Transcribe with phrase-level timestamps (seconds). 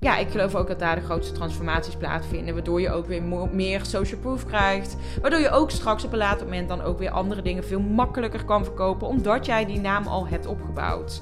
[0.00, 2.54] ja, ik geloof ook dat daar de grootste transformaties plaatsvinden.
[2.54, 4.96] Waardoor je ook weer meer social proof krijgt.
[5.20, 8.44] Waardoor je ook straks op een later moment dan ook weer andere dingen veel makkelijker
[8.44, 9.08] kan verkopen.
[9.08, 11.20] Omdat jij die naam al hebt opgebouwd.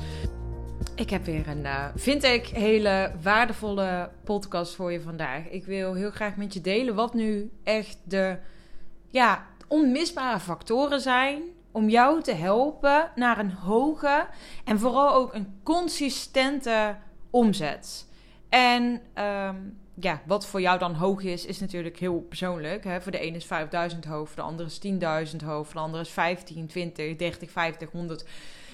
[0.94, 5.48] Ik heb weer een, uh, vind ik, hele waardevolle podcast voor je vandaag.
[5.48, 8.36] Ik wil heel graag met je delen wat nu echt de
[9.08, 11.42] ja, onmisbare factoren zijn
[11.72, 14.26] om jou te helpen naar een hoge
[14.64, 16.96] en vooral ook een consistente
[17.30, 18.07] omzet.
[18.48, 22.84] En um, ja, wat voor jou dan hoog is, is natuurlijk heel persoonlijk.
[22.84, 23.00] Hè?
[23.00, 26.02] Voor de ene is 5000 hoog, voor de andere is 10.000 hoog, voor de andere
[26.02, 28.24] is 15, 20, 30, 50, 100.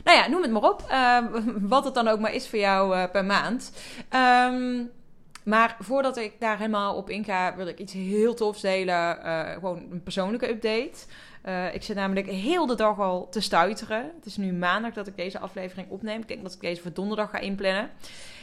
[0.04, 0.84] Nou ja, noem het maar op.
[0.90, 1.18] Uh,
[1.74, 3.72] wat het dan ook maar is voor jou uh, per maand.
[4.50, 4.90] Um,
[5.44, 9.18] maar voordat ik daar helemaal op inga, wil ik iets heel tofs delen.
[9.24, 11.06] Uh, gewoon een persoonlijke update.
[11.48, 14.10] Uh, ik zit namelijk heel de dag al te stuiteren.
[14.16, 16.20] Het is nu maandag dat ik deze aflevering opneem.
[16.20, 17.90] Ik denk dat ik deze voor donderdag ga inplannen.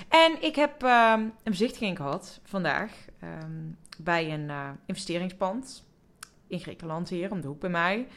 [0.09, 2.91] En ik heb uh, een bezichtiging gehad vandaag
[3.23, 5.83] um, bij een uh, investeringspand
[6.47, 8.07] in Griekenland hier om de hoek bij mij.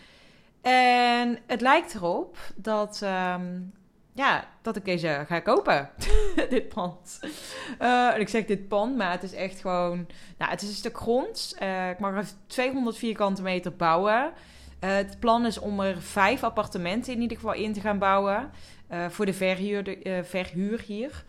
[0.63, 3.73] En het lijkt erop dat um,
[4.13, 5.91] ja, dat ik deze ga kopen.
[6.51, 7.21] dit pand.
[7.83, 10.07] Uh, ik zeg dit pand, maar het is echt gewoon...
[10.39, 11.57] Nou, het is een stuk grond.
[11.91, 14.33] Ik mag er 200 vierkante meter bouwen.
[14.85, 18.51] Uh, het plan is om er vijf appartementen in ieder geval in te gaan bouwen.
[19.09, 21.25] voor de verhuur, de, verhuur hier.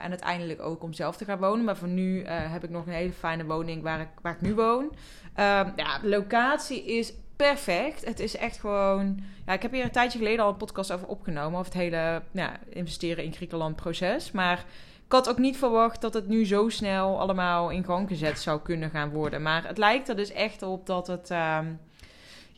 [0.00, 1.64] en uiteindelijk ook om zelf te gaan wonen.
[1.64, 4.54] Maar voor nu heb ik nog een hele fijne woning waar ik, waar ik nu
[4.54, 4.92] woon.
[5.34, 8.04] Ehm, ja, de locatie is perfect.
[8.04, 9.20] Het is echt gewoon.
[9.46, 11.58] Ja, ik heb hier een tijdje geleden al een podcast over opgenomen.
[11.58, 12.22] Over het hele
[12.68, 14.30] investeren in Griekenland proces.
[14.30, 14.64] Maar
[15.06, 18.60] ik had ook niet verwacht dat het nu zo snel allemaal in gang gezet zou
[18.60, 19.42] kunnen gaan worden.
[19.42, 21.80] Maar het lijkt er dus echt op dat het, um,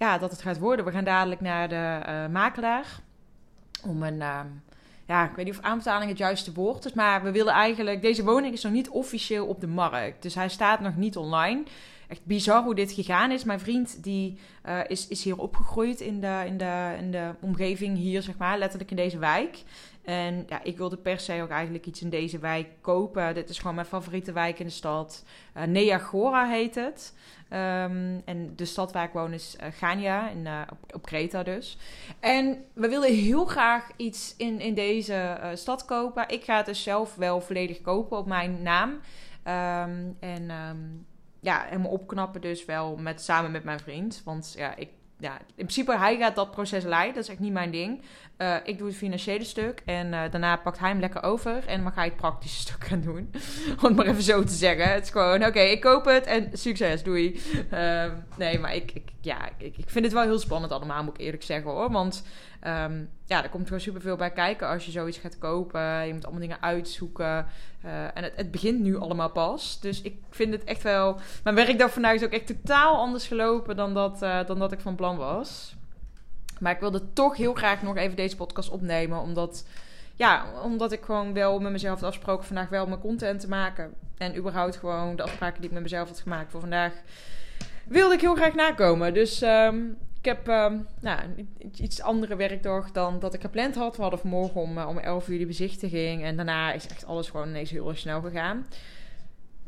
[0.01, 0.85] ja, dat het gaat worden.
[0.85, 2.87] We gaan dadelijk naar de uh, makelaar.
[3.87, 4.23] Om een.
[4.23, 4.63] Um,
[5.07, 6.93] ja, ik weet niet of aanbetaling het juiste woord is.
[6.93, 8.03] Maar we willen eigenlijk.
[8.03, 10.23] Deze woning is nog niet officieel op de markt.
[10.23, 11.63] Dus hij staat nog niet online
[12.11, 13.45] echt bizar hoe dit gegaan is.
[13.45, 17.97] Mijn vriend die uh, is, is hier opgegroeid in de, in, de, in de omgeving
[17.97, 19.63] hier, zeg maar, letterlijk in deze wijk.
[20.05, 23.35] En ja, ik wilde per se ook eigenlijk iets in deze wijk kopen.
[23.35, 25.25] Dit is gewoon mijn favoriete wijk in de stad.
[25.57, 27.15] Uh, Neagora heet het.
[27.53, 31.79] Um, en de stad waar ik woon is uh, Gania, in, op, op Kreta dus.
[32.21, 36.29] En we willen heel graag iets in, in deze stad kopen.
[36.29, 38.91] Ik ga het dus zelf wel volledig kopen op mijn naam.
[38.91, 41.07] Um, en um,
[41.41, 44.23] ja, helemaal opknappen dus wel met, samen met mijn vriend.
[44.25, 47.15] Want ja, ik, ja, in principe hij gaat dat proces leiden.
[47.15, 48.03] Dat is echt niet mijn ding.
[48.43, 51.67] Uh, ik doe het financiële stuk en uh, daarna pakt hij hem lekker over.
[51.67, 53.31] En dan ga ik het praktische stuk gaan doen.
[53.79, 54.93] Om het maar even zo te zeggen.
[54.93, 57.41] Het is gewoon, oké, ik koop het en succes, doei.
[57.73, 61.15] Uh, nee, maar ik, ik, ja, ik, ik vind het wel heel spannend allemaal, moet
[61.15, 61.91] ik eerlijk zeggen hoor.
[61.91, 62.27] Want
[62.67, 66.07] um, ja, er komt gewoon superveel bij kijken als je zoiets gaat kopen.
[66.07, 67.47] Je moet allemaal dingen uitzoeken.
[67.85, 69.81] Uh, en het, het, begint nu allemaal pas.
[69.81, 71.19] Dus ik vind het echt wel...
[71.45, 74.95] Mijn werkdag vandaag is ook echt totaal anders gelopen dan dat, dan dat ik van
[74.95, 75.79] plan was.
[76.61, 79.21] Maar ik wilde toch heel graag nog even deze podcast opnemen.
[79.21, 79.67] Omdat,
[80.15, 83.95] ja, omdat ik gewoon wel met mezelf had afgesproken vandaag wel mijn content te maken.
[84.19, 86.93] En überhaupt gewoon de afspraken die ik met mezelf had gemaakt voor vandaag.
[87.87, 89.15] Wilde ik heel graag nakomen.
[89.15, 91.21] Dus um, ik heb um, nou,
[91.77, 93.97] iets andere werkdag dan dat ik gepland had.
[93.97, 96.25] We hadden vanmorgen om, uh, om 11 uur die bezichtiging.
[96.25, 98.67] En daarna is echt alles gewoon ineens heel snel gegaan.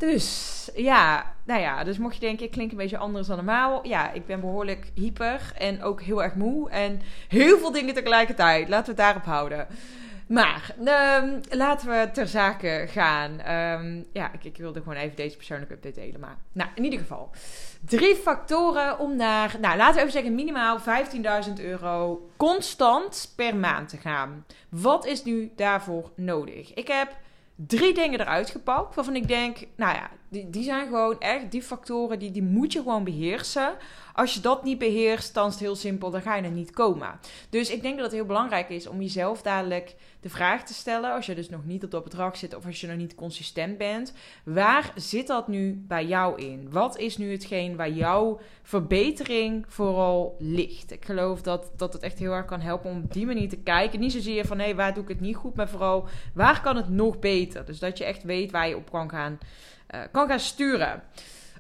[0.09, 3.87] Dus ja, nou ja, dus mocht je denken, ik klink een beetje anders dan normaal.
[3.87, 6.71] Ja, ik ben behoorlijk hyper en ook heel erg moe.
[6.71, 8.69] En heel veel dingen tegelijkertijd.
[8.69, 9.67] Laten we het daarop houden.
[10.27, 13.31] Maar um, laten we ter zake gaan.
[13.81, 16.21] Um, ja, ik, ik, wilde gewoon even deze persoonlijke update delen.
[16.21, 17.31] Maar nou, in ieder geval.
[17.81, 23.89] Drie factoren om naar, nou laten we even zeggen, minimaal 15.000 euro constant per maand
[23.89, 24.47] te gaan.
[24.69, 26.75] Wat is nu daarvoor nodig?
[26.75, 27.17] Ik heb
[27.67, 31.62] drie dingen eruit gepakt waarvan ik denk, nou ja, die, die zijn gewoon echt die
[31.62, 33.75] factoren die, die moet je gewoon beheersen.
[34.15, 36.70] Als je dat niet beheerst, dan is het heel simpel, dan ga je er niet
[36.70, 37.19] komen.
[37.50, 41.12] Dus ik denk dat het heel belangrijk is om jezelf dadelijk de vraag te stellen,
[41.12, 43.78] als je dus nog niet op dat bedrag zit of als je nog niet consistent
[43.78, 44.12] bent,
[44.44, 46.70] waar zit dat nu bij jou in?
[46.70, 50.93] Wat is nu hetgeen waar jouw verbetering vooral ligt?
[50.93, 53.58] Ik geloof dat, dat het echt heel erg kan helpen om op die manier te
[53.58, 54.00] kijken.
[54.00, 56.76] Niet zozeer van hé, hey, waar doe ik het niet goed, maar vooral waar kan
[56.76, 57.64] het nog beter?
[57.64, 59.38] Dus dat je echt weet waar je op kan gaan,
[59.94, 61.03] uh, kan gaan sturen.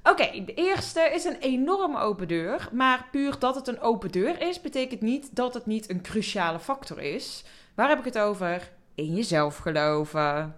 [0.02, 2.68] Oké, de eerste is een enorme open deur.
[2.72, 6.58] Maar puur dat het een open deur is, betekent niet dat het niet een cruciale
[6.58, 7.44] factor is.
[7.74, 8.70] Waar heb ik het over?
[8.94, 10.54] In jezelf geloven.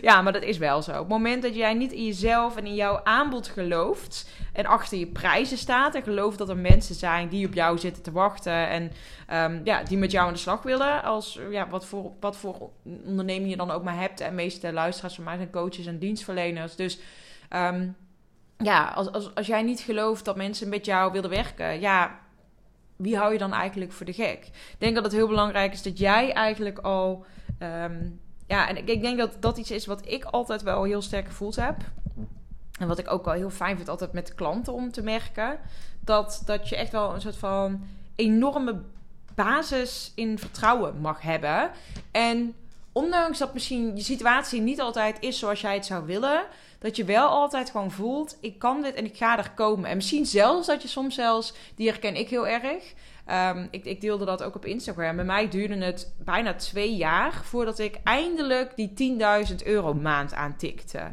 [0.00, 0.90] Ja, maar dat is wel zo.
[0.90, 4.98] Op het moment dat jij niet in jezelf en in jouw aanbod gelooft en achter
[4.98, 8.68] je prijzen staat en gelooft dat er mensen zijn die op jou zitten te wachten
[8.68, 8.92] en
[9.32, 12.70] um, ja, die met jou aan de slag willen, als ja, wat, voor, wat voor
[13.04, 14.20] onderneming je dan ook maar hebt.
[14.20, 16.76] En meeste luisteraars van mij zijn coaches en dienstverleners.
[16.76, 16.98] Dus
[17.50, 17.96] um,
[18.58, 22.20] ja, als, als, als jij niet gelooft dat mensen met jou willen werken, ja,
[22.96, 24.46] wie hou je dan eigenlijk voor de gek?
[24.46, 27.24] Ik denk dat het heel belangrijk is dat jij eigenlijk al.
[27.58, 28.20] Um,
[28.52, 31.56] ja, en ik, denk dat dat iets is wat ik altijd wel heel sterk gevoeld
[31.56, 31.76] heb.
[32.78, 35.58] En wat ik ook wel heel fijn vind altijd met klanten om te merken.
[36.00, 37.84] Dat, dat je echt wel een soort van
[38.14, 38.80] enorme
[39.34, 41.70] basis in vertrouwen mag hebben.
[42.10, 42.54] En
[42.92, 46.44] ondanks dat misschien je situatie niet altijd is zoals jij het zou willen,
[46.82, 49.90] dat je wel altijd gewoon voelt: ik kan dit en ik ga er komen.
[49.90, 52.94] En misschien zelfs dat je soms zelfs, die herken ik heel erg.
[53.30, 55.16] Um, ik, ik, deelde dat ook op Instagram.
[55.16, 59.18] Bij mij duurde het bijna twee jaar voordat ik eindelijk die
[59.48, 61.12] 10.000 euro maand aantikte.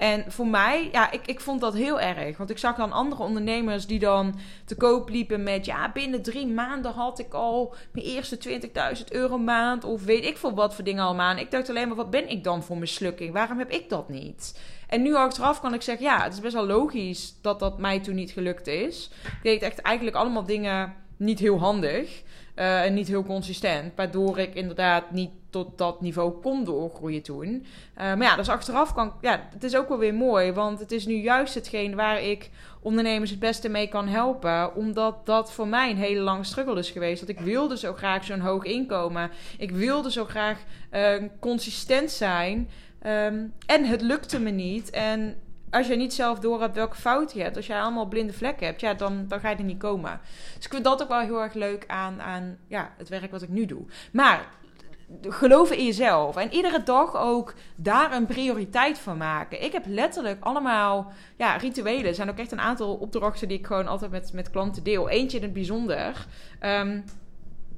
[0.00, 2.36] En voor mij, ja, ik, ik vond dat heel erg.
[2.36, 5.64] Want ik zag dan andere ondernemers die dan te koop liepen met...
[5.64, 8.60] ja, binnen drie maanden had ik al mijn eerste
[8.98, 9.84] 20.000 euro maand...
[9.84, 11.36] of weet ik veel wat voor dingen allemaal.
[11.36, 13.32] Ik dacht alleen maar, wat ben ik dan voor mislukking?
[13.32, 14.60] Waarom heb ik dat niet?
[14.90, 18.00] En nu achteraf kan ik zeggen, ja, het is best wel logisch dat dat mij
[18.00, 19.10] toen niet gelukt is.
[19.24, 22.22] Ik deed echt eigenlijk allemaal dingen niet heel handig.
[22.56, 23.92] Uh, en niet heel consistent.
[23.96, 27.46] Waardoor ik inderdaad niet tot dat niveau kon doorgroeien toen.
[27.46, 27.64] Uh,
[27.94, 30.52] maar ja, dus achteraf kan ja, het is ook wel weer mooi.
[30.52, 32.50] Want het is nu juist hetgeen waar ik
[32.80, 34.74] ondernemers het beste mee kan helpen.
[34.74, 37.20] Omdat dat voor mij een hele lange struggle is geweest.
[37.20, 39.30] Dat ik wilde zo graag zo'n hoog inkomen.
[39.58, 40.58] Ik wilde zo graag
[40.92, 42.68] uh, consistent zijn.
[43.06, 44.90] Um, en het lukte me niet.
[44.90, 45.36] En
[45.70, 48.66] als je niet zelf door hebt welke fout je hebt, als jij allemaal blinde vlekken
[48.66, 50.20] hebt, ja, dan, dan ga je er niet komen.
[50.56, 53.42] Dus ik vind dat ook wel heel erg leuk aan, aan ja, het werk wat
[53.42, 53.82] ik nu doe.
[54.12, 54.48] Maar
[55.22, 56.36] geloven in jezelf.
[56.36, 59.64] En iedere dag ook daar een prioriteit van maken.
[59.64, 62.06] Ik heb letterlijk allemaal ja, rituelen.
[62.06, 65.08] Er zijn ook echt een aantal opdrachten die ik gewoon altijd met, met klanten deel.
[65.08, 66.26] Eentje in het bijzonder.
[66.60, 67.04] Um,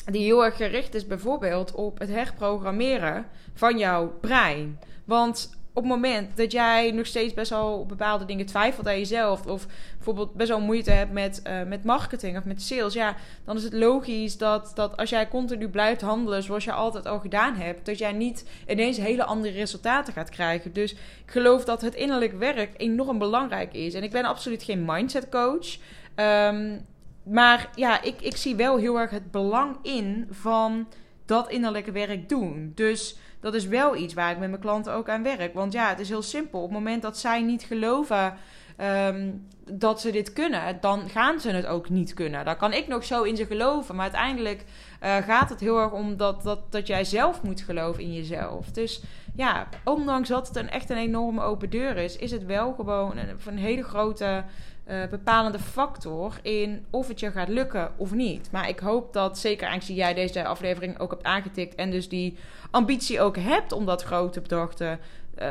[0.04, 4.78] die heel erg gericht is bijvoorbeeld op het herprogrammeren van jouw brein.
[5.12, 9.46] Want op het moment dat jij nog steeds best wel bepaalde dingen twijfelt aan jezelf,
[9.46, 9.66] of
[9.96, 13.62] bijvoorbeeld best wel moeite hebt met, uh, met marketing of met sales, ja, dan is
[13.62, 17.86] het logisch dat, dat als jij continu blijft handelen zoals je altijd al gedaan hebt,
[17.86, 20.72] dat jij niet ineens hele andere resultaten gaat krijgen.
[20.72, 23.94] Dus ik geloof dat het innerlijk werk enorm belangrijk is.
[23.94, 25.76] En ik ben absoluut geen mindset coach.
[26.16, 26.86] Um,
[27.22, 30.86] maar ja, ik, ik zie wel heel erg het belang in van
[31.32, 32.72] dat innerlijke werk doen.
[32.74, 35.54] Dus dat is wel iets waar ik met mijn klanten ook aan werk.
[35.54, 36.58] Want ja, het is heel simpel.
[36.58, 38.36] Op het moment dat zij niet geloven
[38.80, 42.44] um, dat ze dit kunnen, dan gaan ze het ook niet kunnen.
[42.44, 43.94] Dan kan ik nog zo in ze geloven.
[43.94, 44.64] Maar uiteindelijk
[45.02, 48.70] uh, gaat het heel erg om dat, dat, dat jij zelf moet geloven in jezelf.
[48.70, 49.02] Dus
[49.34, 53.16] ja, ondanks dat het een, echt een enorme open deur is, is het wel gewoon
[53.16, 54.44] een, een hele grote
[54.88, 58.48] uh, bepalende factor in of het je gaat lukken of niet.
[58.52, 62.36] Maar ik hoop dat, zeker aangezien jij deze aflevering ook hebt aangetikt en dus die
[62.70, 64.74] ambitie ook hebt om dat grote bedrag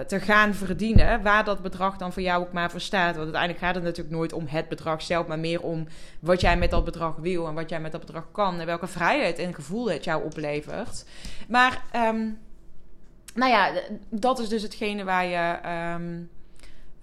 [0.07, 3.16] te gaan verdienen, waar dat bedrag dan voor jou ook maar voor staat.
[3.16, 5.88] Want uiteindelijk gaat het natuurlijk nooit om het bedrag zelf, maar meer om
[6.19, 8.88] wat jij met dat bedrag wil en wat jij met dat bedrag kan en welke
[8.88, 11.06] vrijheid en gevoel het jou oplevert.
[11.48, 12.39] Maar, um,
[13.33, 13.72] nou ja,
[14.10, 15.60] dat is dus hetgene waar je.
[15.95, 16.30] Um,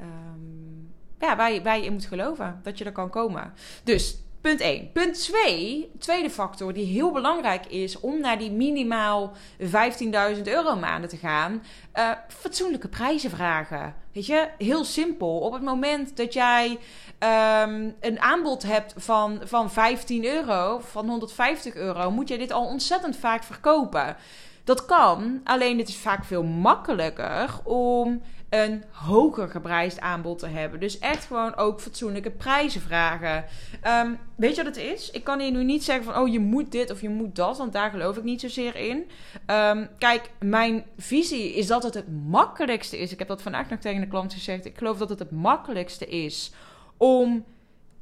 [0.01, 2.61] um, ja, waar, je, waar je in moet geloven.
[2.63, 3.53] Dat je er kan komen.
[3.85, 4.93] Dus punt 1.
[4.93, 11.09] Punt 2, tweede factor die heel belangrijk is om naar die minimaal 15.000 euro maanden
[11.09, 11.63] te gaan.
[11.95, 13.95] Uh, fatsoenlijke prijzen vragen.
[14.13, 15.39] Weet je, heel simpel.
[15.39, 21.75] Op het moment dat jij um, een aanbod hebt van, van 15 euro, van 150
[21.75, 24.17] euro, moet je dit al ontzettend vaak verkopen.
[24.65, 30.81] Dat kan, alleen het is vaak veel makkelijker om een hoger geprijsd aanbod te hebben.
[30.81, 33.45] Dus echt gewoon ook fatsoenlijke prijzen vragen.
[33.87, 35.11] Um, weet je wat het is?
[35.11, 37.59] Ik kan hier nu niet zeggen van, oh je moet dit of je moet dat,
[37.59, 39.11] want daar geloof ik niet zozeer in.
[39.47, 43.13] Um, kijk, mijn visie is dat het het makkelijkste is.
[43.13, 44.65] Ik heb dat vandaag nog tegen de klant gezegd.
[44.65, 46.53] Ik geloof dat het het makkelijkste is
[46.97, 47.45] om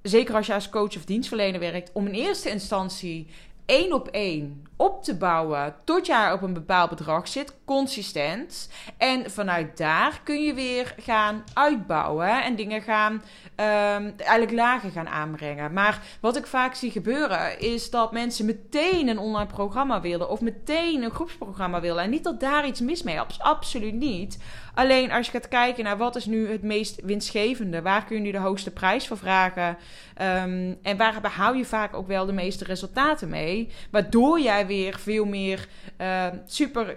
[0.03, 3.26] zeker als je als coach of dienstverlener werkt, om in eerste instantie
[3.66, 8.68] één op één op te bouwen tot je op een bepaald bedrag zit, consistent.
[8.96, 15.08] En vanuit daar kun je weer gaan uitbouwen en dingen gaan, um, eigenlijk lager gaan
[15.08, 15.73] aanbrengen.
[15.73, 20.40] Maar wat ik vaak zie gebeuren is dat mensen meteen een online programma willen of
[20.40, 22.02] meteen een groepsprogramma willen.
[22.02, 24.38] En niet dat daar iets mis mee is, absoluut niet.
[24.76, 28.23] Alleen als je gaat kijken naar wat is nu het meest winstgevende, waar kun je
[28.23, 29.76] nu de hoogste prijs voor vragen?
[30.14, 34.99] Ehm, en waar behaal je vaak ook wel de meeste resultaten mee, waardoor jij weer
[34.99, 35.68] veel meer
[36.00, 36.97] uh, super,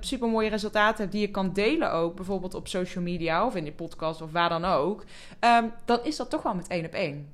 [0.00, 3.64] super mooie resultaten hebt die je kan delen ook, bijvoorbeeld op social media of in
[3.64, 5.04] die podcast of waar dan ook,
[5.40, 7.32] um, dan is dat toch wel met één op één.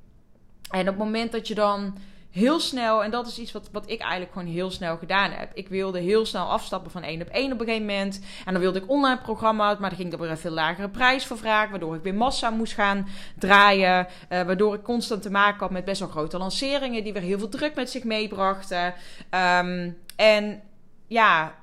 [0.71, 1.97] En op het moment dat je dan
[2.37, 5.51] heel snel, en dat is iets wat, wat ik eigenlijk gewoon heel snel gedaan heb.
[5.55, 8.21] Ik wilde heel snel afstappen van één op één op een gegeven moment.
[8.45, 11.27] En dan wilde ik online programma's, maar dan ging ik er een veel lagere prijs
[11.27, 11.71] voor vragen.
[11.71, 14.07] Waardoor ik weer massa moest gaan draaien.
[14.07, 17.39] Uh, waardoor ik constant te maken had met best wel grote lanceringen, die weer heel
[17.39, 18.95] veel druk met zich meebrachten.
[19.31, 20.63] Um, en
[21.07, 21.55] ja,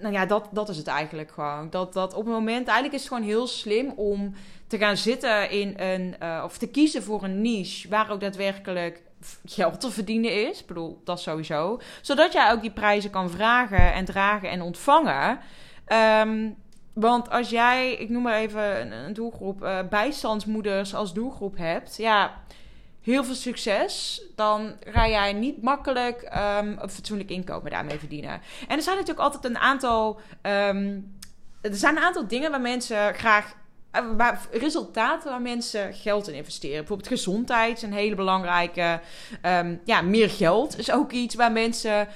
[0.00, 1.70] nou ja, dat, dat is het eigenlijk gewoon.
[1.70, 4.34] Dat, dat op het moment, eigenlijk is het gewoon heel slim om
[4.66, 9.02] te gaan zitten in een, uh, of te kiezen voor een niche waar ook daadwerkelijk
[9.44, 10.60] geld te verdienen is.
[10.60, 11.80] Ik bedoel, dat sowieso.
[12.02, 15.38] Zodat jij ook die prijzen kan vragen en dragen en ontvangen.
[16.22, 16.56] Um,
[16.92, 22.42] want als jij, ik noem maar even een, doelgroep, uh, bijstandsmoeders als doelgroep hebt, ja,
[23.02, 24.22] heel veel succes.
[24.34, 28.40] Dan ga jij niet makkelijk um, een fatsoenlijk inkomen daarmee verdienen.
[28.68, 30.20] En er zijn natuurlijk altijd een aantal.
[30.42, 31.12] Um,
[31.60, 33.63] er zijn een aantal dingen waar mensen graag eh,
[34.16, 36.78] waar, resultaten waar mensen geld in investeren.
[36.78, 39.00] Bijvoorbeeld gezondheid is een hele belangrijke.
[39.46, 42.08] Um, ja, meer geld is ook iets waar mensen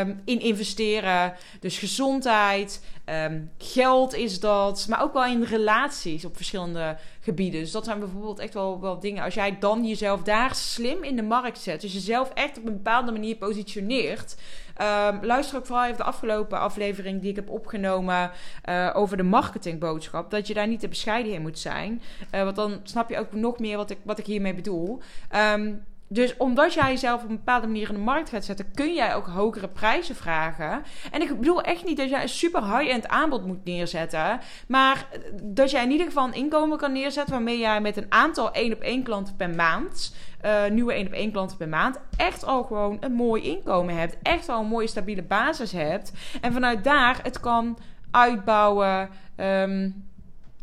[0.00, 1.34] um, in investeren.
[1.60, 4.86] Dus gezondheid, um, geld is dat.
[4.88, 7.60] Maar ook wel in relaties op verschillende gebieden.
[7.60, 9.24] Dus dat zijn bijvoorbeeld echt wel, wel dingen.
[9.24, 11.80] Als jij dan jezelf daar slim in de markt zet.
[11.80, 14.36] Dus jezelf echt op een bepaalde manier positioneert
[14.82, 18.30] Um, luister ook vooral even de afgelopen aflevering die ik heb opgenomen
[18.68, 20.30] uh, over de marketingboodschap.
[20.30, 22.02] Dat je daar niet te bescheiden in moet zijn.
[22.34, 25.00] Uh, want dan snap je ook nog meer wat ik, wat ik hiermee bedoel.
[25.34, 28.94] Um, dus omdat jij jezelf op een bepaalde manier in de markt gaat zetten, kun
[28.94, 30.82] jij ook hogere prijzen vragen.
[31.10, 34.40] En ik bedoel echt niet dat jij een super high-end aanbod moet neerzetten.
[34.68, 35.08] Maar
[35.42, 38.72] dat jij in ieder geval een inkomen kan neerzetten waarmee jij met een aantal één
[38.72, 40.12] op één klanten per maand
[40.46, 44.16] uh, nieuwe 1 op 1 klanten per maand, echt al gewoon een mooi inkomen hebt.
[44.22, 46.12] Echt al een mooie stabiele basis hebt.
[46.40, 47.78] En vanuit daar het kan
[48.10, 49.08] uitbouwen.
[49.36, 50.04] Um,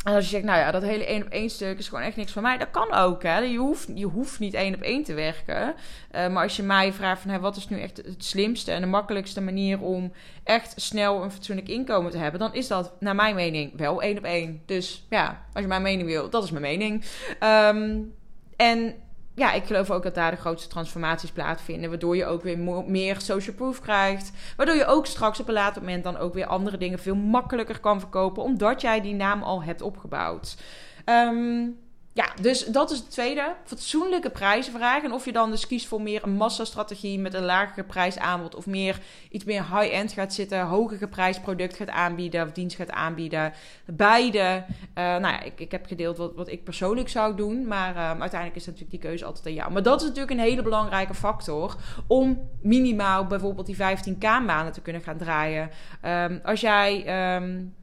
[0.04, 2.16] en als je zegt, nou ja, dat hele één op één stuk is gewoon echt
[2.16, 2.58] niks voor mij.
[2.58, 3.38] Dat kan ook, hè.
[3.38, 5.76] Je hoeft, je hoeft niet één op één te werken.
[6.16, 8.82] Uh, maar als je mij vraagt van, hey, wat is nu echt het slimste en
[8.82, 10.12] de makkelijkste manier om
[10.44, 14.18] echt snel een fatsoenlijk inkomen te hebben, dan is dat, naar mijn mening, wel één
[14.18, 14.62] op één.
[14.66, 17.04] Dus ja, als je mijn mening wil, dat is mijn mening.
[17.44, 18.14] Um,
[18.56, 18.96] en
[19.36, 21.90] ja, ik geloof ook dat daar de grootste transformaties plaatsvinden.
[21.90, 24.32] Waardoor je ook weer meer social proof krijgt.
[24.58, 27.80] Waardoor je ook straks op een later moment dan ook weer andere dingen veel makkelijker
[27.80, 28.44] kan verkopen.
[28.44, 30.58] Omdat jij die naam al hebt opgebouwd.
[31.06, 31.78] Um,
[32.16, 33.56] ja, dus dat is het tweede.
[33.64, 35.04] Fatsoenlijke prijzen vragen.
[35.04, 38.56] En of je dan dus kiest voor meer een massastrategie met een lagere prijsaanbod.
[38.56, 40.62] Of meer iets meer high-end gaat zitten.
[40.62, 42.46] Hoger geprijsd product gaat aanbieden.
[42.46, 43.54] Of dienst gaat aanbieden.
[43.86, 44.64] Beide.
[44.70, 47.68] Uh, nou ja, ik, ik heb gedeeld wat, wat ik persoonlijk zou doen.
[47.68, 49.72] Maar uh, uiteindelijk is natuurlijk die keuze altijd aan jou.
[49.72, 51.76] Maar dat is natuurlijk een hele belangrijke factor.
[52.08, 55.70] Om minimaal bijvoorbeeld die 15k maanden te kunnen gaan draaien.
[56.06, 57.36] Um, als jij...
[57.36, 57.76] Um,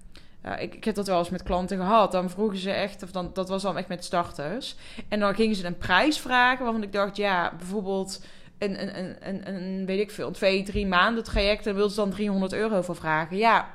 [0.58, 2.12] ik, heb dat wel eens met klanten gehad.
[2.12, 4.76] Dan vroegen ze echt, of dan, dat was dan echt met starters.
[5.08, 8.24] En dan gingen ze een prijs vragen waarvan ik dacht, ja, bijvoorbeeld
[8.58, 11.64] een, een, een, een, een weet ik veel, twee, drie maanden traject.
[11.64, 13.36] Daar wilden ze dan 300 euro voor vragen.
[13.36, 13.74] Ja,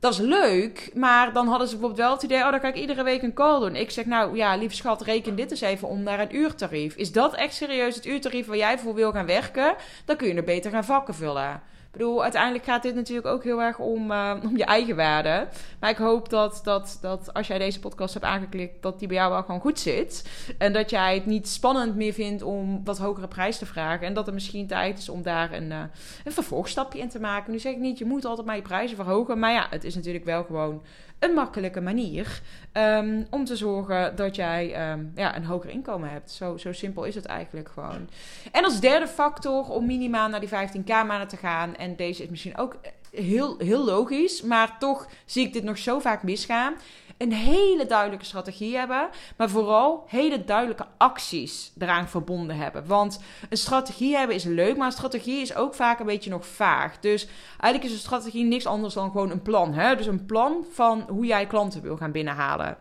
[0.00, 2.44] dat is leuk, maar dan hadden ze bijvoorbeeld wel het idee...
[2.44, 3.76] oh, dan kan ik iedere week een call doen.
[3.76, 6.94] Ik zeg, nou ja, lieve schat, reken dit eens even om naar een uurtarief.
[6.94, 9.74] Is dat echt serieus het uurtarief waar jij voor wil gaan werken?
[10.04, 11.62] Dan kun je er beter gaan vakken vullen.
[11.88, 15.48] Ik bedoel, uiteindelijk gaat dit natuurlijk ook heel erg om, uh, om je eigen waarde.
[15.80, 19.16] Maar ik hoop dat, dat, dat als jij deze podcast hebt aangeklikt, dat die bij
[19.16, 20.28] jou wel gewoon goed zit.
[20.58, 24.06] En dat jij het niet spannend meer vindt om wat hogere prijs te vragen.
[24.06, 25.82] En dat er misschien tijd is om daar een, uh,
[26.24, 27.52] een vervolgstapje in te maken.
[27.52, 29.38] Nu zeg ik niet, je moet altijd maar je prijzen verhogen.
[29.38, 30.82] Maar ja, het is natuurlijk wel gewoon
[31.18, 32.40] een makkelijke manier
[32.72, 36.30] um, om te zorgen dat jij um, ja, een hoger inkomen hebt.
[36.30, 38.08] Zo, zo simpel is het eigenlijk gewoon.
[38.52, 41.76] En als derde factor om minimaal naar die 15k maanden te gaan.
[41.76, 42.76] En deze is misschien ook
[43.10, 46.74] heel, heel logisch, maar toch zie ik dit nog zo vaak misgaan
[47.18, 52.86] een hele duidelijke strategie hebben, maar vooral hele duidelijke acties eraan verbonden hebben.
[52.86, 56.46] Want een strategie hebben is leuk, maar een strategie is ook vaak een beetje nog
[56.46, 56.98] vaag.
[56.98, 59.74] Dus eigenlijk is een strategie niks anders dan gewoon een plan.
[59.74, 59.96] Hè?
[59.96, 62.76] Dus een plan van hoe jij klanten wil gaan binnenhalen.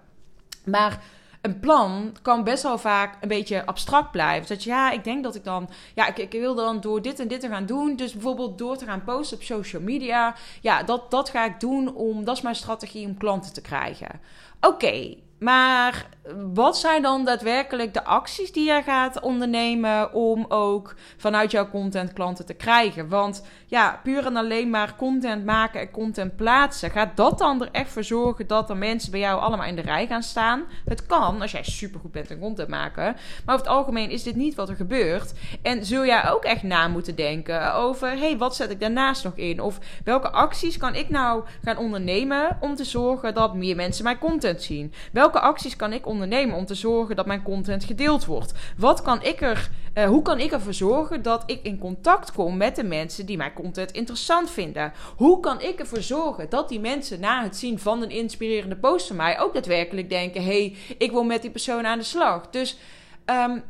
[0.65, 1.01] Maar
[1.47, 4.47] een plan kan best wel vaak een beetje abstract blijven.
[4.47, 7.19] Dat je, ja, ik denk dat ik dan, ja, ik, ik wil dan door dit
[7.19, 7.95] en dit te gaan doen.
[7.95, 10.35] Dus bijvoorbeeld door te gaan posten op social media.
[10.61, 14.19] Ja, dat, dat ga ik doen om, dat is mijn strategie om klanten te krijgen.
[14.61, 16.07] Oké, maar
[16.53, 22.13] wat zijn dan daadwerkelijk de acties die je gaat ondernemen om ook vanuit jouw content
[22.13, 23.09] klanten te krijgen?
[23.09, 27.69] Want ja, puur en alleen maar content maken en content plaatsen, gaat dat dan er
[27.71, 30.63] echt voor zorgen dat er mensen bij jou allemaal in de rij gaan staan?
[30.85, 33.03] Het kan als jij supergoed bent in content maken,
[33.45, 35.33] maar over het algemeen is dit niet wat er gebeurt.
[35.61, 39.35] En zul jij ook echt na moeten denken over, hey, wat zet ik daarnaast nog
[39.35, 39.61] in?
[39.61, 44.17] Of welke acties kan ik nou gaan ondernemen om te zorgen dat meer mensen mijn
[44.17, 44.93] content zien?
[45.35, 46.55] Acties kan ik ondernemen?
[46.57, 48.53] om te zorgen dat mijn content gedeeld wordt?
[48.77, 52.57] Wat kan ik er, uh, hoe kan ik ervoor zorgen dat ik in contact kom
[52.57, 54.93] met de mensen die mijn content interessant vinden?
[55.15, 59.07] Hoe kan ik ervoor zorgen dat die mensen na het zien van een inspirerende post
[59.07, 62.49] van mij ook daadwerkelijk denken: hey, ik wil met die persoon aan de slag?
[62.49, 62.77] Dus.
[63.25, 63.63] Um,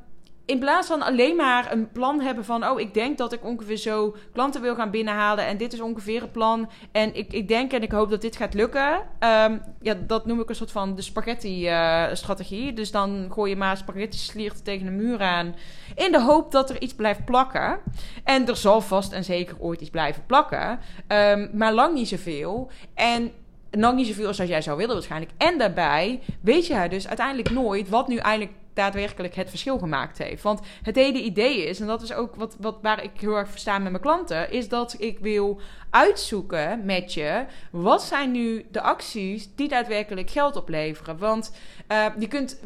[0.48, 3.78] in plaats van alleen maar een plan hebben van, oh, ik denk dat ik ongeveer
[3.78, 7.74] zo klanten wil gaan binnenhalen en dit is ongeveer het plan en ik, ik denk
[7.74, 8.94] en ik hoop dat dit gaat lukken.
[9.20, 12.74] Um, ja, dat noem ik een soort van de spaghetti-strategie.
[12.74, 15.56] dus dan gooi je maar spaghetti slierten tegen de muur aan
[15.96, 17.80] in de hoop dat er iets blijft plakken.
[18.24, 22.72] En er zal vast en zeker ooit iets blijven plakken, um, maar lang niet zoveel.
[22.94, 23.32] En
[23.72, 25.32] lang niet zoveel als jij zou willen waarschijnlijk.
[25.38, 30.44] En daarbij weet je dus uiteindelijk nooit wat nu eigenlijk daadwerkelijk het verschil gemaakt heeft.
[30.44, 33.50] Want het hele idee is, en dat is ook wat, wat waar ik heel erg
[33.50, 38.82] versta met mijn klanten, is dat ik wil uitzoeken met je wat zijn nu de
[38.82, 41.18] acties die daadwerkelijk geld opleveren.
[41.18, 41.52] Want
[41.92, 42.60] uh, je kunt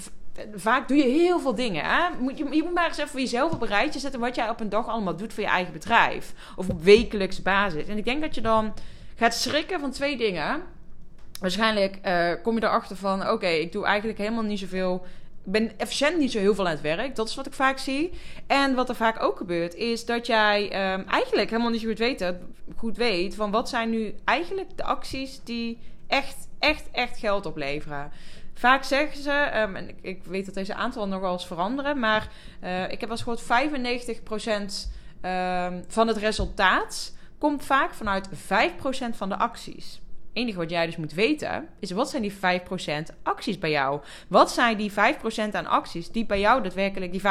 [0.55, 1.83] vaak doe je heel veel dingen.
[1.85, 2.09] Hè?
[2.19, 4.49] Moet je, je moet maar eens even voor jezelf op een rijtje zetten wat jij
[4.49, 6.33] op een dag allemaal doet voor je eigen bedrijf.
[6.55, 7.87] Of op wekelijks basis.
[7.87, 8.73] En ik denk dat je dan
[9.15, 10.61] gaat schrikken van twee dingen.
[11.39, 15.05] Waarschijnlijk uh, kom je erachter van: oké, ik doe eigenlijk helemaal niet zoveel
[15.43, 17.15] ben efficiënt niet zo heel veel aan het werk.
[17.15, 18.11] Dat is wat ik vaak zie.
[18.47, 22.33] En wat er vaak ook gebeurt, is dat jij um, eigenlijk helemaal niet goed weet,
[22.75, 28.11] goed weet van wat zijn nu eigenlijk de acties die echt, echt, echt geld opleveren.
[28.53, 31.99] Vaak zeggen ze, um, en ik, ik, weet dat deze aantallen nog wel eens veranderen,
[31.99, 32.29] maar
[32.63, 33.45] uh, ik heb als gehoord 95%
[35.21, 38.33] um, van het resultaat komt vaak vanuit 5%
[39.11, 40.00] van de acties
[40.33, 42.35] enige wat jij dus moet weten is wat zijn die 5%
[43.23, 44.01] acties bij jou?
[44.27, 44.95] Wat zijn die 5%
[45.51, 47.23] aan acties die bij jou daadwerkelijk die 95%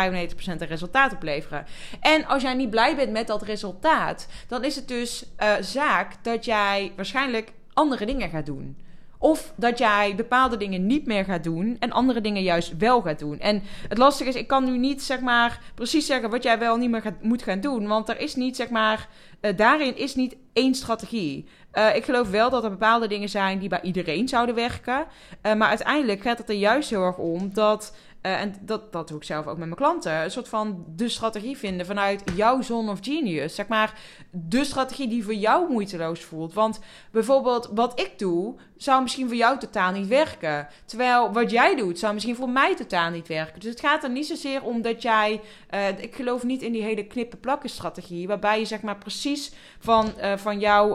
[0.45, 1.67] een resultaat opleveren?
[2.01, 6.25] En als jij niet blij bent met dat resultaat, dan is het dus uh, zaak
[6.25, 8.77] dat jij waarschijnlijk andere dingen gaat doen.
[9.23, 13.19] Of dat jij bepaalde dingen niet meer gaat doen en andere dingen juist wel gaat
[13.19, 13.39] doen.
[13.39, 16.77] En het lastige is, ik kan nu niet zeg maar precies zeggen wat jij wel
[16.77, 17.87] niet meer gaat, moet gaan doen.
[17.87, 19.09] Want er is niet zeg maar,
[19.41, 21.47] uh, daarin is niet één strategie.
[21.75, 25.07] Uh, ik geloof wel dat er bepaalde dingen zijn die bij iedereen zouden werken.
[25.43, 29.09] Uh, maar uiteindelijk gaat het er juist heel erg om dat uh, en dat, dat
[29.09, 30.13] doe ik zelf ook met mijn klanten.
[30.13, 33.55] Een soort van de strategie vinden vanuit jouw zone of genius.
[33.55, 33.95] Zeg maar
[34.31, 36.55] de strategie die voor jou moeiteloos voelt.
[36.55, 40.69] Want bijvoorbeeld wat ik doe, zou misschien voor jou totaal niet werken.
[40.85, 43.61] Terwijl wat jij doet, zou misschien voor mij totaal niet werken.
[43.61, 45.41] Dus het gaat er niet zozeer om dat jij.
[45.75, 48.29] Uh, ik geloof niet in die hele knippen-plakken strategie.
[48.29, 50.89] Waarbij je zeg maar precies van, uh, van jouw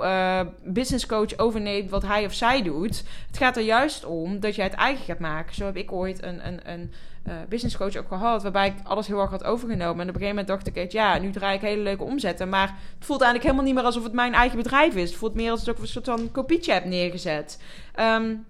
[0.63, 3.03] business coach overneemt wat hij of zij doet.
[3.27, 5.55] Het gaat er juist om dat jij het eigen gaat maken.
[5.55, 6.47] Zo heb ik ooit een.
[6.47, 6.91] een, een
[7.27, 8.43] uh, business coach ook gehad.
[8.43, 10.01] Waarbij ik alles heel erg had overgenomen.
[10.01, 12.49] En op een gegeven moment dacht ik, ja, nu draai ik hele leuke omzetten.
[12.49, 15.09] Maar het voelt eigenlijk helemaal niet meer alsof het mijn eigen bedrijf is.
[15.09, 17.61] Het voelt meer alsof ik een soort van kopietje heb neergezet.
[17.99, 18.45] Um,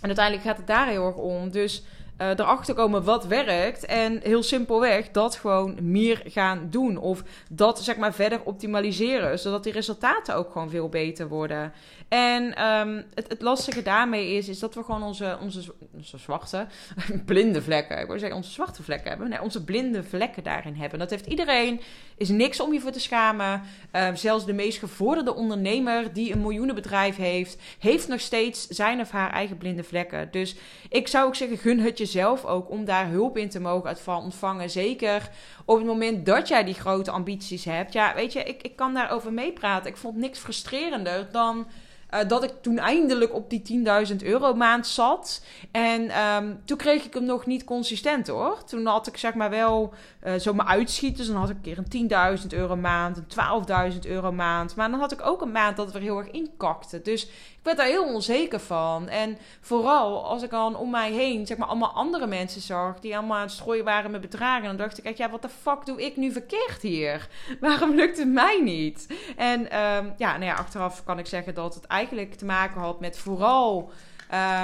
[0.00, 1.50] en uiteindelijk gaat het daar heel erg om.
[1.50, 1.84] Dus
[2.18, 3.84] uh, erachter komen wat werkt.
[3.84, 6.96] En heel simpelweg dat gewoon meer gaan doen.
[6.96, 9.38] Of dat zeg maar verder optimaliseren.
[9.38, 11.72] Zodat die resultaten ook gewoon veel beter worden.
[12.08, 16.66] En um, het, het, lastige daarmee is, is dat we gewoon onze, onze, onze zwarte,
[17.24, 19.28] blinde vlekken, ik wil zeggen onze zwarte vlekken hebben.
[19.28, 20.98] Nee, onze blinde vlekken daarin hebben.
[20.98, 21.80] Dat heeft iedereen,
[22.16, 23.62] is niks om je voor te schamen.
[23.92, 29.10] Uh, zelfs de meest gevorderde ondernemer die een miljoenenbedrijf heeft, heeft nog steeds zijn of
[29.10, 30.28] haar eigen blinde vlekken.
[30.30, 30.56] Dus
[30.88, 34.70] ik zou ook zeggen, gun het jezelf ook om daar hulp in te mogen ontvangen.
[34.70, 35.30] Zeker
[35.64, 37.92] op het moment dat jij die grote ambities hebt.
[37.92, 39.90] Ja, weet je, ik, ik kan daarover meepraten.
[39.90, 41.66] Ik vond niks frustrerender dan
[42.14, 45.44] uh, dat ik toen eindelijk op die 10.000 euro maand zat.
[45.70, 48.64] En um, toen kreeg ik hem nog niet consistent hoor.
[48.64, 49.92] Toen had ik zeg maar wel
[50.26, 51.18] uh, zo mijn uitschieten.
[51.18, 54.76] Dus dan had ik een keer een 10.000 euro maand, een 12.000 euro maand.
[54.76, 57.02] Maar dan had ik ook een maand dat het er heel erg inkakte.
[57.02, 57.28] Dus
[57.68, 59.08] werd daar heel onzeker van.
[59.08, 63.00] En vooral als ik dan om mij heen, zeg maar, allemaal andere mensen zag.
[63.00, 64.64] die allemaal aan het strooien waren met bedragen.
[64.64, 67.28] Dan dacht ik, ja, wat de fuck doe ik nu verkeerd hier?
[67.60, 69.06] Waarom lukt het mij niet?
[69.36, 73.00] En um, ja, nou ja, achteraf kan ik zeggen dat het eigenlijk te maken had
[73.00, 73.90] met vooral.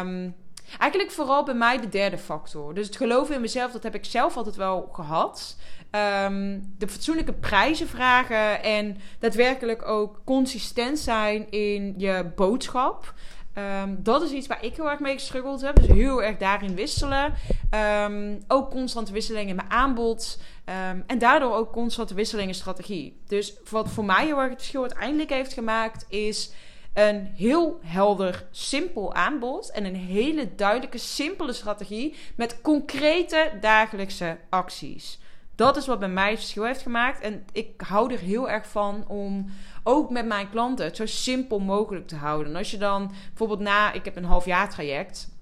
[0.00, 0.34] Um,
[0.78, 2.74] Eigenlijk vooral bij mij de derde factor.
[2.74, 5.56] Dus het geloven in mezelf, dat heb ik zelf altijd wel gehad.
[5.90, 13.14] Um, de fatsoenlijke prijzen vragen en daadwerkelijk ook consistent zijn in je boodschap.
[13.54, 15.76] Ehm, dat is iets waar ik heel erg mee gestruggeld heb.
[15.76, 17.34] Dus heel erg daarin wisselen.
[17.70, 20.40] Ehm, ook constante wisselingen in mijn aanbod.
[20.64, 23.20] Ehm, en daardoor ook constante wisselingen in strategie.
[23.26, 26.52] Dus wat voor mij heel erg het verschil uiteindelijk heeft gemaakt, is
[26.94, 35.18] een heel helder, simpel aanbod en een hele duidelijke, simpele strategie met concrete dagelijkse acties.
[35.54, 37.20] Dat is wat bij mij het verschil heeft gemaakt.
[37.20, 39.50] En ik hou er heel erg van om
[39.82, 42.52] ook met mijn klanten het zo simpel mogelijk te houden.
[42.52, 45.33] En als je dan bijvoorbeeld na, ik heb een half jaar traject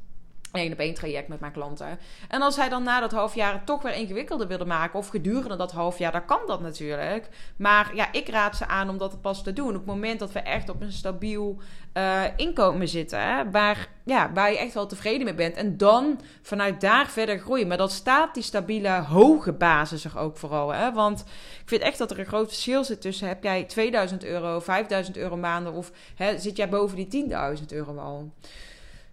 [0.53, 1.99] één op één traject met mijn klanten.
[2.29, 5.57] En als hij dan na dat half jaar toch weer ingewikkelder wilde maken, of gedurende
[5.57, 7.29] dat half jaar, dan kan dat natuurlijk.
[7.57, 9.69] Maar ja, ik raad ze aan om dat pas te doen.
[9.69, 11.61] Op het moment dat we echt op een stabiel
[11.95, 15.57] uh, inkomen zitten, waar, ja, waar je echt wel tevreden mee bent.
[15.57, 17.69] En dan vanuit daar verder groeien.
[17.69, 20.73] Maar dan staat die stabiele, hoge basis er ook vooral.
[20.73, 20.93] Hè?
[20.93, 21.21] Want
[21.61, 25.17] ik vind echt dat er een groot verschil zit tussen heb jij 2000 euro, 5000
[25.17, 27.27] euro maanden, of hè, zit jij boven die
[27.59, 28.33] 10.000 euro al.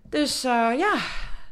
[0.09, 0.93] Dus uh, ja,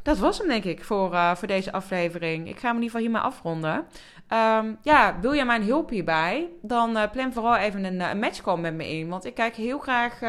[0.02, 2.48] dat was hem denk ik voor, uh, voor deze aflevering.
[2.48, 3.86] Ik ga hem in ieder geval hiermee afronden.
[4.34, 6.50] Um, ja, wil jij mijn hulp hierbij?
[6.62, 9.10] Dan uh, plan vooral even een, een matchcall met me in.
[9.10, 10.20] Want ik kijk heel graag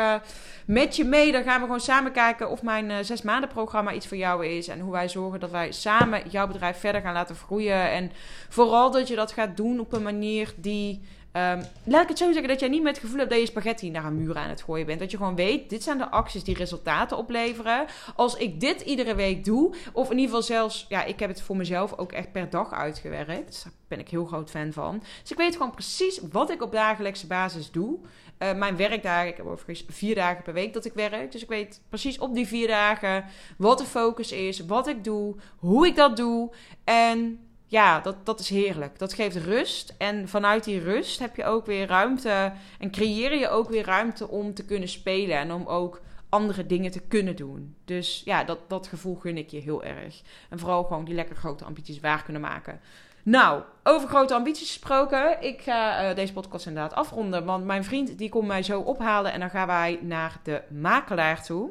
[0.67, 1.33] met je mee.
[1.33, 4.69] Dan gaan we gewoon samen kijken of mijn zes maanden programma iets voor jou is.
[4.69, 7.91] En hoe wij zorgen dat wij samen jouw bedrijf verder gaan laten groeien.
[7.91, 8.13] En
[8.49, 12.33] vooral dat je dat gaat doen op een manier die Um, laat ik het zo
[12.33, 14.49] zeggen dat jij niet met het gevoel hebt dat je spaghetti naar een muur aan
[14.49, 15.01] het gooien bent.
[15.01, 17.87] Dat je gewoon weet, dit zijn de acties die resultaten opleveren.
[18.17, 21.43] Als ik dit iedere week doe, of in ieder geval zelfs, ja, ik heb het
[21.43, 23.63] voor mezelf ook echt per dag uitgewerkt.
[23.65, 25.03] Daar ben ik heel groot fan van.
[25.23, 27.99] Dus ik weet gewoon precies wat ik op dagelijkse basis doe.
[28.39, 31.33] Uh, mijn werkdagen, ik heb overigens vier dagen per week dat ik werk.
[31.33, 33.25] Dus ik weet precies op die vier dagen
[33.59, 36.51] wat de focus is, wat ik doe, hoe ik dat doe.
[36.85, 38.99] En ja, dat, dat is heerlijk.
[38.99, 39.95] Dat geeft rust.
[39.99, 42.53] En vanuit die rust heb je ook weer ruimte.
[42.79, 45.37] En creëer je ook weer ruimte om te kunnen spelen.
[45.37, 47.77] En om ook andere dingen te kunnen doen.
[47.85, 50.23] Dus ja, dat, dat gevoel gun ik je heel erg.
[50.49, 52.81] En vooral gewoon die lekker grote ambities waar kunnen maken.
[53.23, 55.43] Nou, over grote ambities gesproken.
[55.43, 57.45] Ik ga uh, deze podcast inderdaad afronden.
[57.45, 59.33] Want mijn vriend die komt mij zo ophalen.
[59.33, 61.71] En dan gaan wij naar de makelaar toe.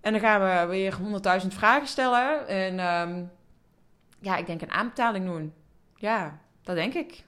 [0.00, 2.48] En dan gaan we weer honderdduizend vragen stellen.
[2.48, 2.78] En...
[3.08, 3.30] Um,
[4.22, 5.52] ja, ik denk een aanbetaling doen.
[5.96, 7.24] Ja, dat denk ik.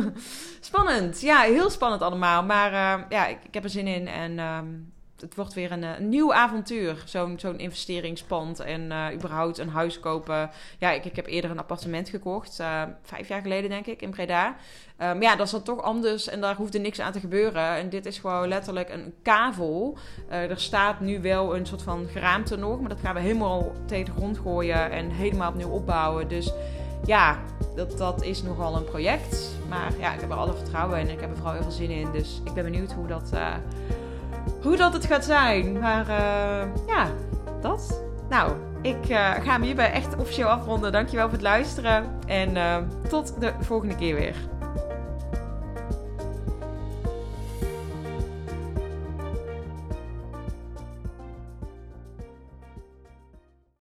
[0.60, 1.20] Spannend.
[1.20, 2.44] Ja, heel spannend allemaal.
[2.44, 4.08] Maar uh, ja, ik, ik, heb er zin in.
[4.08, 7.02] En um, het wordt weer een, een nieuw avontuur.
[7.04, 10.50] Zo'n investeringspand en uh, überhaupt een huis kopen.
[10.78, 12.58] Ja, ik, ik heb eerder een appartement gekocht.
[12.60, 14.56] Uh, vijf jaar geleden, denk ik, in Breda.
[14.98, 17.76] Um, ja, dat is dan toch anders en daar hoeft er niks aan te gebeuren.
[17.76, 19.98] En dit is gewoon letterlijk een kavel.
[20.28, 22.80] Er staat nu wel een soort van geraamte nog.
[22.80, 26.28] Maar dat gaan we helemaal tegen de grond gooien en helemaal opnieuw opbouwen.
[26.28, 26.52] Dus
[27.04, 27.38] ja,
[27.76, 29.50] dat, dat is nogal een project.
[29.68, 31.70] Maar ja, ik heb er alle vertrouwen in en ik heb er vooral heel veel
[31.70, 32.12] zin in.
[32.12, 33.32] Dus ik ben benieuwd hoe dat
[34.62, 35.78] hoe dat het gaat zijn.
[35.78, 37.06] Maar uh, ja,
[37.60, 38.02] dat.
[38.28, 40.92] Nou, ik uh, ga hem hierbij echt officieel afronden.
[40.92, 42.04] Dankjewel voor het luisteren.
[42.26, 42.76] En uh,
[43.08, 44.34] tot de volgende keer weer.